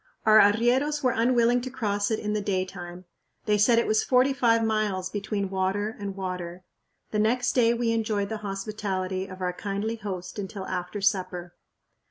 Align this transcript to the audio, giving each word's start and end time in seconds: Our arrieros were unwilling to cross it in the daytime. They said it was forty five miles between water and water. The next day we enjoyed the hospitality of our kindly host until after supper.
Our 0.25 0.39
arrieros 0.39 1.03
were 1.03 1.11
unwilling 1.11 1.61
to 1.61 1.69
cross 1.69 2.09
it 2.09 2.17
in 2.17 2.33
the 2.33 2.41
daytime. 2.41 3.05
They 3.45 3.59
said 3.59 3.77
it 3.77 3.85
was 3.85 4.03
forty 4.03 4.33
five 4.33 4.63
miles 4.63 5.11
between 5.11 5.51
water 5.51 5.95
and 5.99 6.15
water. 6.15 6.63
The 7.11 7.19
next 7.19 7.51
day 7.53 7.75
we 7.75 7.91
enjoyed 7.91 8.29
the 8.29 8.37
hospitality 8.41 9.27
of 9.27 9.41
our 9.41 9.53
kindly 9.53 9.97
host 9.97 10.39
until 10.39 10.65
after 10.65 11.01
supper. 11.01 11.53